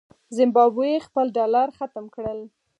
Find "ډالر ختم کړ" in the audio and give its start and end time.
1.37-2.35